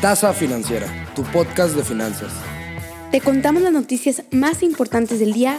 [0.00, 2.30] Tasa Financiera, tu podcast de finanzas.
[3.10, 5.58] Te contamos las noticias más importantes del día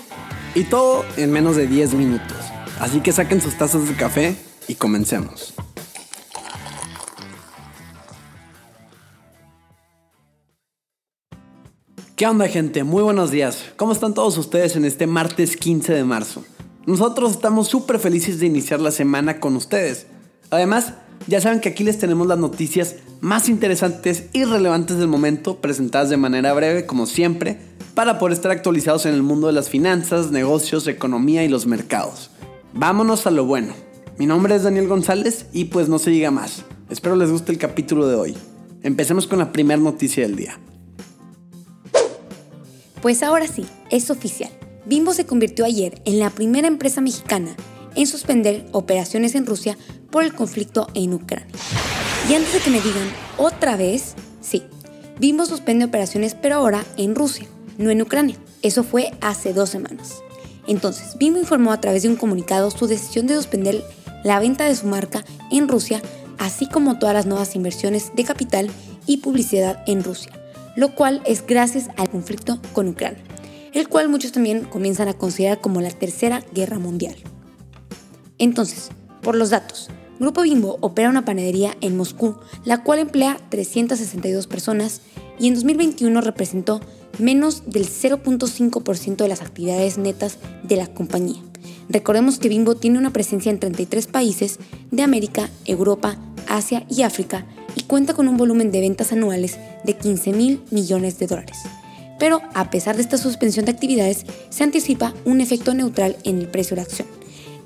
[0.55, 2.37] y todo en menos de 10 minutos.
[2.79, 4.37] Así que saquen sus tazas de café
[4.69, 5.53] y comencemos.
[12.15, 12.85] ¿Qué onda gente?
[12.85, 13.73] Muy buenos días.
[13.75, 16.45] ¿Cómo están todos ustedes en este martes 15 de marzo?
[16.85, 20.07] Nosotros estamos súper felices de iniciar la semana con ustedes.
[20.49, 20.93] Además,
[21.29, 26.09] ya saben que aquí les tenemos las noticias más interesantes y relevantes del momento, presentadas
[26.09, 27.59] de manera breve, como siempre,
[27.93, 32.31] para poder estar actualizados en el mundo de las finanzas, negocios, economía y los mercados.
[32.73, 33.73] Vámonos a lo bueno.
[34.17, 36.65] Mi nombre es Daniel González y pues no se diga más.
[36.89, 38.35] Espero les guste el capítulo de hoy.
[38.81, 40.59] Empecemos con la primera noticia del día.
[43.03, 44.51] Pues ahora sí, es oficial.
[44.87, 47.55] Bimbo se convirtió ayer en la primera empresa mexicana
[47.95, 49.77] en suspender operaciones en Rusia
[50.11, 51.47] por el conflicto en Ucrania.
[52.29, 54.63] Y antes de que me digan otra vez, sí,
[55.19, 57.47] Bimbo suspende operaciones pero ahora en Rusia,
[57.77, 58.37] no en Ucrania.
[58.61, 60.21] Eso fue hace dos semanas.
[60.67, 63.83] Entonces, Bimbo informó a través de un comunicado su decisión de suspender
[64.23, 66.01] la venta de su marca en Rusia,
[66.37, 68.69] así como todas las nuevas inversiones de capital
[69.05, 70.31] y publicidad en Rusia,
[70.75, 73.23] lo cual es gracias al conflicto con Ucrania,
[73.73, 77.15] el cual muchos también comienzan a considerar como la tercera guerra mundial.
[78.37, 78.89] Entonces,
[79.21, 79.89] por los datos,
[80.19, 85.01] Grupo Bimbo opera una panadería en Moscú, la cual emplea 362 personas
[85.39, 86.81] y en 2021 representó
[87.19, 91.41] menos del 0.5% de las actividades netas de la compañía.
[91.87, 94.59] Recordemos que Bimbo tiene una presencia en 33 países
[94.91, 96.17] de América, Europa,
[96.49, 97.45] Asia y África
[97.75, 101.57] y cuenta con un volumen de ventas anuales de 15 mil millones de dólares.
[102.19, 106.49] Pero a pesar de esta suspensión de actividades, se anticipa un efecto neutral en el
[106.49, 107.07] precio de la acción.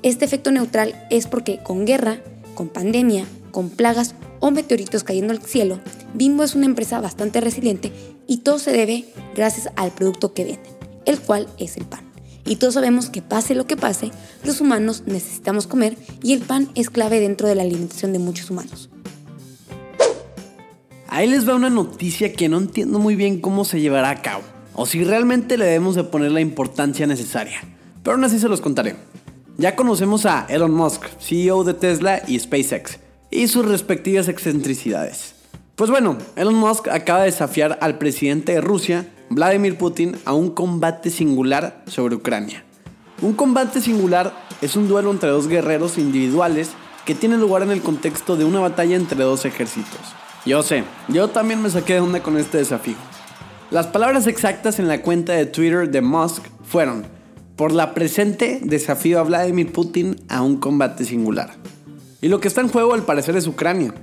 [0.04, 2.20] Este efecto neutral es porque con guerra,
[2.54, 5.80] con pandemia, con plagas o meteoritos cayendo al cielo,
[6.14, 7.92] Bimbo es una empresa bastante resiliente
[8.26, 10.72] y todo se debe gracias al producto que venden,
[11.04, 12.04] el cual es el pan.
[12.46, 14.10] Y todos sabemos que pase lo que pase,
[14.44, 18.50] los humanos necesitamos comer y el pan es clave dentro de la alimentación de muchos
[18.50, 18.90] humanos.
[21.08, 24.42] Ahí les va una noticia que no entiendo muy bien cómo se llevará a cabo,
[24.74, 27.60] o si realmente le debemos de poner la importancia necesaria,
[28.02, 28.96] pero aún así se los contaré.
[29.56, 32.98] Ya conocemos a Elon Musk, CEO de Tesla y SpaceX,
[33.30, 35.36] y sus respectivas excentricidades.
[35.76, 40.50] Pues bueno, Elon Musk acaba de desafiar al presidente de Rusia, Vladimir Putin, a un
[40.50, 42.64] combate singular sobre Ucrania.
[43.22, 46.70] Un combate singular es un duelo entre dos guerreros individuales
[47.04, 50.00] que tiene lugar en el contexto de una batalla entre dos ejércitos.
[50.44, 52.96] Yo sé, yo también me saqué de onda con este desafío.
[53.70, 57.06] Las palabras exactas en la cuenta de Twitter de Musk fueron,
[57.56, 61.54] por la presente desafío a Vladimir Putin a un combate singular.
[62.20, 63.94] Y lo que está en juego al parecer es Ucrania.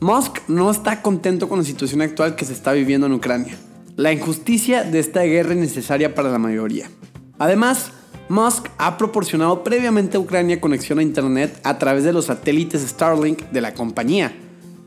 [0.00, 3.56] Musk no está contento con la situación actual que se está viviendo en Ucrania.
[3.96, 6.90] La injusticia de esta guerra es necesaria para la mayoría.
[7.38, 7.92] Además,
[8.28, 13.50] Musk ha proporcionado previamente a Ucrania conexión a Internet a través de los satélites Starlink
[13.50, 14.32] de la compañía.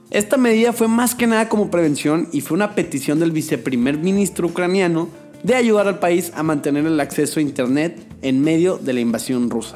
[0.09, 4.47] Esta medida fue más que nada como prevención y fue una petición del viceprimer ministro
[4.47, 5.09] ucraniano
[5.45, 9.51] de ayudar al país a mantener el acceso a Internet en medio de la invasión
[9.51, 9.75] rusa.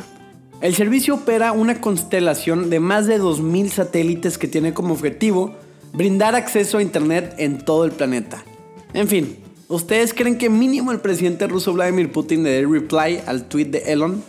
[0.61, 5.53] El servicio opera una constelación de más de 2.000 satélites que tiene como objetivo
[5.93, 8.43] brindar acceso a Internet en todo el planeta.
[8.95, 9.37] En fin,
[9.67, 13.93] ¿ustedes creen que mínimo el presidente ruso Vladimir Putin le dé reply al tweet de
[13.93, 14.23] Elon?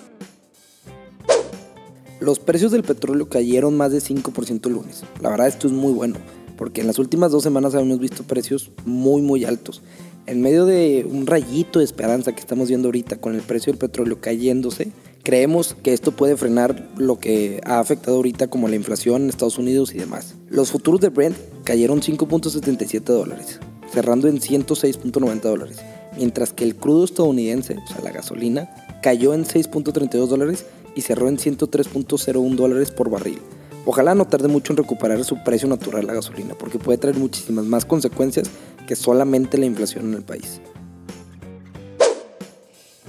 [2.20, 5.04] Los precios del petróleo cayeron más de 5% el lunes.
[5.22, 6.16] La verdad esto es muy bueno,
[6.58, 9.80] porque en las últimas dos semanas hemos visto precios muy muy altos
[10.26, 13.78] en medio de un rayito de esperanza que estamos viendo ahorita con el precio del
[13.78, 14.92] petróleo cayéndose,
[15.22, 19.58] creemos que esto puede frenar lo que ha afectado ahorita como la inflación en Estados
[19.58, 20.34] Unidos y demás.
[20.48, 23.60] Los futuros de Brent cayeron 5.77 dólares,
[23.92, 25.78] cerrando en 106.90 dólares,
[26.16, 28.70] mientras que el crudo estadounidense, o sea, la gasolina,
[29.02, 33.40] cayó en 6.32 dólares y cerró en 103.01 dólares por barril.
[33.86, 37.64] Ojalá no tarde mucho en recuperar su precio natural la gasolina, porque puede traer muchísimas
[37.64, 38.50] más consecuencias
[38.86, 40.60] que solamente la inflación en el país.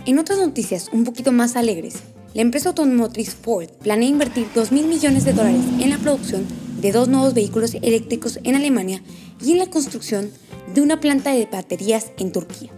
[0.06, 1.96] En otras noticias un poquito más alegres,
[2.34, 6.46] la empresa automotriz Ford planea invertir 2 mil millones de dólares en la producción
[6.80, 9.04] de dos nuevos vehículos eléctricos en Alemania
[9.44, 10.32] y en la construcción
[10.74, 12.72] de una planta de baterías en Turquía.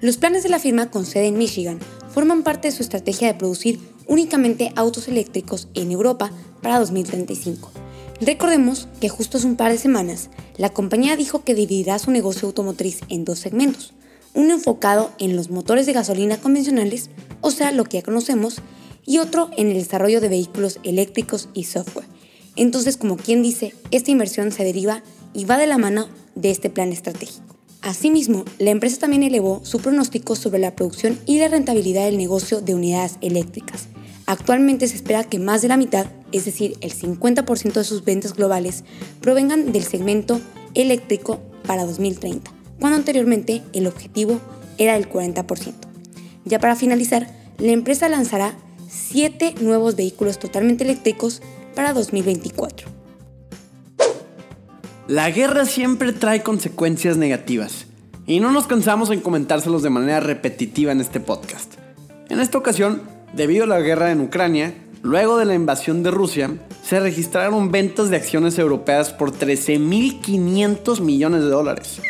[0.00, 1.78] Los planes de la firma con sede en Michigan
[2.10, 7.70] forman parte de su estrategia de producir únicamente autos eléctricos en Europa para 2035
[8.20, 12.48] Recordemos que justo hace un par de semanas, la compañía dijo que dividirá su negocio
[12.48, 13.92] automotriz en dos segmentos,
[14.34, 17.10] uno enfocado en los motores de gasolina convencionales,
[17.42, 18.56] o sea, lo que ya conocemos,
[19.06, 22.06] y otro en el desarrollo de vehículos eléctricos y software.
[22.56, 25.02] Entonces, como quien dice, esta inversión se deriva
[25.32, 27.56] y va de la mano de este plan estratégico.
[27.82, 32.60] Asimismo, la empresa también elevó su pronóstico sobre la producción y la rentabilidad del negocio
[32.60, 33.86] de unidades eléctricas.
[34.28, 38.34] Actualmente se espera que más de la mitad, es decir, el 50% de sus ventas
[38.34, 38.84] globales,
[39.22, 40.38] provengan del segmento
[40.74, 44.38] eléctrico para 2030, cuando anteriormente el objetivo
[44.76, 45.72] era del 40%.
[46.44, 47.26] Ya para finalizar,
[47.56, 48.52] la empresa lanzará
[48.90, 51.40] 7 nuevos vehículos totalmente eléctricos
[51.74, 52.86] para 2024.
[55.06, 57.86] La guerra siempre trae consecuencias negativas
[58.26, 61.76] y no nos cansamos en comentárselos de manera repetitiva en este podcast.
[62.28, 66.50] En esta ocasión, debido a la guerra en Ucrania, luego de la invasión de Rusia,
[66.82, 72.00] se registraron ventas de acciones europeas por 13.500 millones de dólares,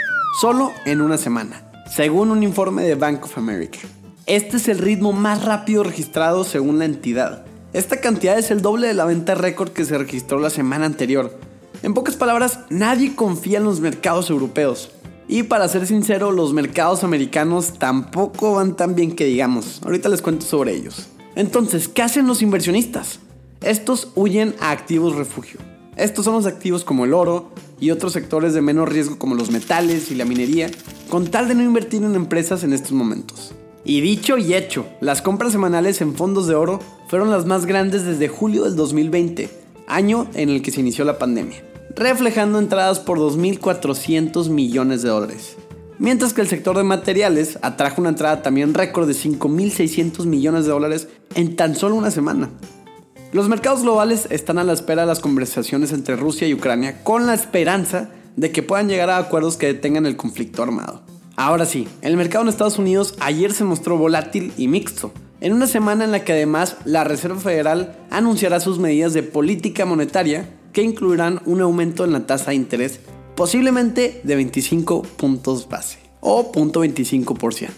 [0.41, 3.79] solo en una semana, según un informe de Bank of America.
[4.27, 7.45] Este es el ritmo más rápido registrado según la entidad.
[7.73, 11.39] Esta cantidad es el doble de la venta récord que se registró la semana anterior,
[11.83, 14.91] en pocas palabras, nadie confía en los mercados europeos.
[15.31, 19.81] Y para ser sincero, los mercados americanos tampoco van tan bien que digamos.
[19.85, 21.09] Ahorita les cuento sobre ellos.
[21.37, 23.21] Entonces, ¿qué hacen los inversionistas?
[23.61, 25.61] Estos huyen a activos refugio.
[25.97, 29.51] Estos son los activos como el oro y otros sectores de menos riesgo como los
[29.51, 30.71] metales y la minería,
[31.11, 33.53] con tal de no invertir en empresas en estos momentos.
[33.85, 38.05] Y dicho y hecho, las compras semanales en fondos de oro fueron las más grandes
[38.05, 39.51] desde julio del 2020,
[39.87, 41.68] año en el que se inició la pandemia
[41.99, 45.57] reflejando entradas por 2.400 millones de dólares.
[45.99, 50.71] Mientras que el sector de materiales atrajo una entrada también récord de 5.600 millones de
[50.71, 52.51] dólares en tan solo una semana.
[53.33, 57.27] Los mercados globales están a la espera de las conversaciones entre Rusia y Ucrania con
[57.27, 61.03] la esperanza de que puedan llegar a acuerdos que detengan el conflicto armado.
[61.35, 65.67] Ahora sí, el mercado en Estados Unidos ayer se mostró volátil y mixto, en una
[65.67, 70.49] semana en la que además la Reserva Federal anunciará sus medidas de política monetaria
[70.79, 73.01] que incluirán un aumento en la tasa de interés
[73.35, 77.69] posiblemente de 25 puntos base o 0.25%.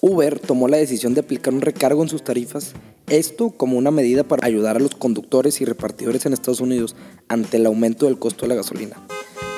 [0.00, 2.72] Uber tomó la decisión de aplicar un recargo en sus tarifas,
[3.08, 6.96] esto como una medida para ayudar a los conductores y repartidores en Estados Unidos
[7.28, 8.96] ante el aumento del costo de la gasolina.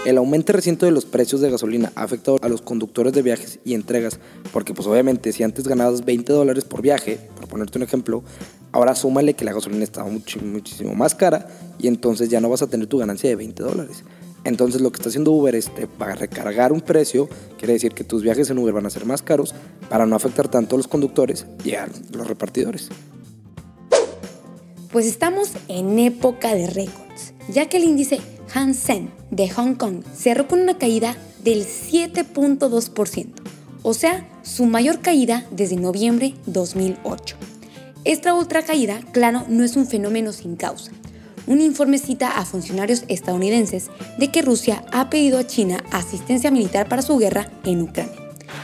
[0.05, 3.59] El aumento reciente de los precios de gasolina ha afectado a los conductores de viajes
[3.65, 4.21] y entregas,
[4.53, 8.23] porque pues obviamente si antes ganabas 20 dólares por viaje, por ponerte un ejemplo,
[8.73, 11.47] ahora súmale que la gasolina está muchísimo más cara
[11.79, 14.05] y entonces ya no vas a tener tu ganancia de 20 dólares.
[14.45, 17.29] Entonces lo que está haciendo Uber es te va a recargar un precio,
[17.59, 19.55] quiere decir que tus viajes en Uber van a ser más caros
[19.89, 22.89] para no afectar tanto a los conductores y a los repartidores.
[24.91, 28.21] Pues estamos en época de récords, ya que el índice
[28.53, 33.29] Hansen de Hong Kong cerró con una caída del 7.2%,
[33.83, 37.52] o sea, su mayor caída desde noviembre 2008.
[38.05, 40.91] Esta ultra caída, claro, no es un fenómeno sin causa.
[41.47, 46.89] Un informe cita a funcionarios estadounidenses de que Rusia ha pedido a China asistencia militar
[46.89, 48.15] para su guerra en Ucrania.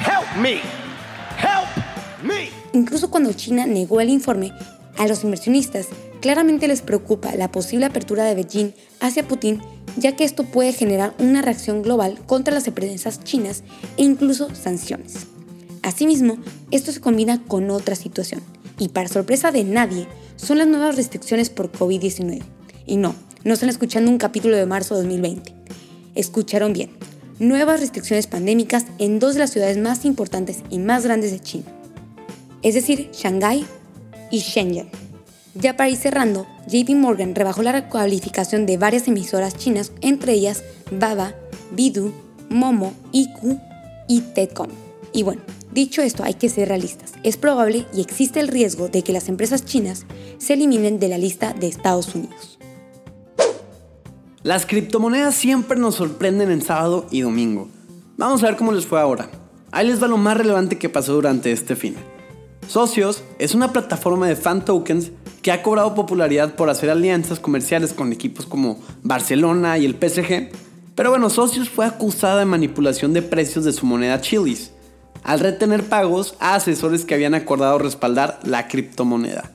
[0.00, 0.54] Help me.
[0.54, 2.48] Help me.
[2.72, 4.52] Incluso cuando China negó el informe,
[4.96, 5.88] a los inversionistas
[6.20, 9.62] claramente les preocupa la posible apertura de Beijing hacia Putin
[9.96, 13.62] ya que esto puede generar una reacción global contra las empresas chinas
[13.96, 15.26] e incluso sanciones.
[15.82, 16.38] Asimismo,
[16.70, 18.42] esto se combina con otra situación,
[18.78, 22.42] y para sorpresa de nadie, son las nuevas restricciones por COVID-19.
[22.86, 23.14] Y no,
[23.44, 25.54] no están escuchando un capítulo de marzo de 2020.
[26.14, 26.90] Escucharon bien,
[27.38, 31.66] nuevas restricciones pandémicas en dos de las ciudades más importantes y más grandes de China,
[32.62, 33.64] es decir, Shanghái
[34.30, 34.88] y Shenzhen.
[35.54, 40.62] Ya para ir cerrando, JP Morgan rebajó la calificación de varias emisoras chinas, entre ellas
[40.90, 41.34] Baba,
[41.72, 42.12] Bidu,
[42.48, 43.58] Momo, IQ
[44.08, 44.68] y Tedcom.
[45.12, 45.42] Y bueno,
[45.78, 47.12] dicho esto, hay que ser realistas.
[47.22, 50.06] Es probable y existe el riesgo de que las empresas chinas
[50.38, 52.58] se eliminen de la lista de Estados Unidos.
[54.42, 57.68] Las criptomonedas siempre nos sorprenden en sábado y domingo.
[58.16, 59.30] Vamos a ver cómo les fue ahora.
[59.70, 61.94] Ahí les va lo más relevante que pasó durante este fin.
[62.66, 67.92] Socios es una plataforma de fan tokens que ha cobrado popularidad por hacer alianzas comerciales
[67.92, 70.50] con equipos como Barcelona y el PSG.
[70.94, 74.72] Pero bueno, Socios fue acusada de manipulación de precios de su moneda Chilis,
[75.22, 79.52] al retener pagos a asesores que habían acordado respaldar la criptomoneda.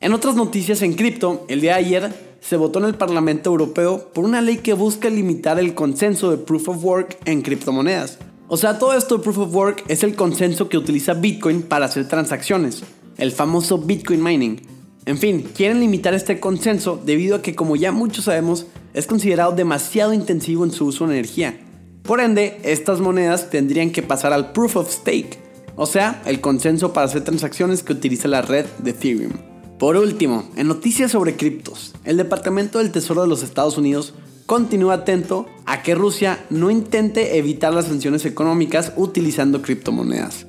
[0.00, 4.10] En otras noticias en cripto, el día de ayer se votó en el Parlamento Europeo
[4.12, 8.18] por una ley que busca limitar el consenso de Proof of Work en criptomonedas.
[8.46, 11.86] O sea, todo esto de Proof of Work es el consenso que utiliza Bitcoin para
[11.86, 12.82] hacer transacciones,
[13.18, 14.60] el famoso Bitcoin mining.
[15.04, 19.52] En fin, quieren limitar este consenso debido a que, como ya muchos sabemos, es considerado
[19.52, 21.58] demasiado intensivo en su uso de energía.
[22.08, 25.38] Por ende, estas monedas tendrían que pasar al Proof of Stake,
[25.76, 29.32] o sea, el consenso para hacer transacciones que utiliza la red de Ethereum.
[29.78, 34.14] Por último, en noticias sobre criptos, el Departamento del Tesoro de los Estados Unidos
[34.46, 40.46] continúa atento a que Rusia no intente evitar las sanciones económicas utilizando criptomonedas.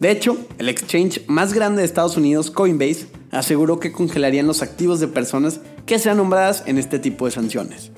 [0.00, 5.00] De hecho, el exchange más grande de Estados Unidos, Coinbase, aseguró que congelarían los activos
[5.00, 7.92] de personas que sean nombradas en este tipo de sanciones.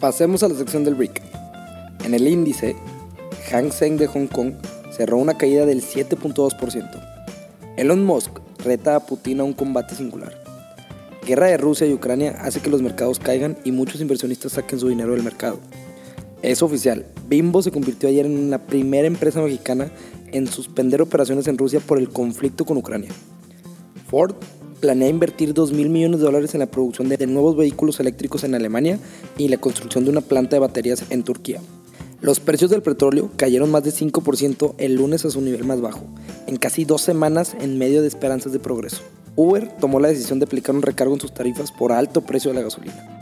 [0.00, 1.20] Pasemos a la sección del BRIC.
[2.04, 2.76] En el índice,
[3.50, 4.52] Hang Seng de Hong Kong
[4.92, 6.88] cerró una caída del 7.2%.
[7.76, 10.40] Elon Musk reta a Putin a un combate singular.
[11.26, 14.86] Guerra de Rusia y Ucrania hace que los mercados caigan y muchos inversionistas saquen su
[14.86, 15.58] dinero del mercado.
[16.42, 19.90] Es oficial, Bimbo se convirtió ayer en la primera empresa mexicana
[20.30, 23.10] en suspender operaciones en Rusia por el conflicto con Ucrania.
[24.08, 24.36] Ford
[24.80, 28.54] planea invertir 2 mil millones de dólares en la producción de nuevos vehículos eléctricos en
[28.54, 28.98] Alemania
[29.36, 31.60] y la construcción de una planta de baterías en Turquía.
[32.20, 36.04] Los precios del petróleo cayeron más de 5% el lunes a su nivel más bajo,
[36.46, 39.02] en casi dos semanas en medio de esperanzas de progreso.
[39.36, 42.56] Uber tomó la decisión de aplicar un recargo en sus tarifas por alto precio de
[42.56, 43.20] la gasolina.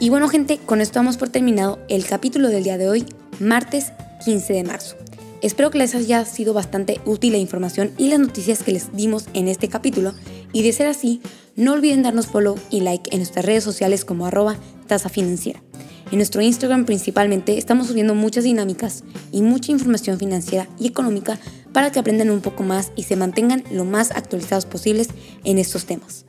[0.00, 3.06] Y bueno gente, con esto damos por terminado el capítulo del día de hoy,
[3.38, 3.92] martes
[4.24, 4.96] 15 de marzo.
[5.42, 9.26] Espero que les haya sido bastante útil la información y las noticias que les dimos
[9.34, 10.14] en este capítulo
[10.52, 11.20] y de ser así,
[11.56, 15.62] no olviden darnos follow y like en nuestras redes sociales como arroba tasa financiera.
[16.10, 21.38] En nuestro Instagram principalmente estamos subiendo muchas dinámicas y mucha información financiera y económica
[21.72, 25.08] para que aprendan un poco más y se mantengan lo más actualizados posibles
[25.44, 26.24] en estos temas.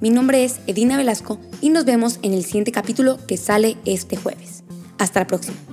[0.00, 4.16] Mi nombre es Edina Velasco y nos vemos en el siguiente capítulo que sale este
[4.16, 4.64] jueves.
[4.98, 5.69] Hasta la próxima.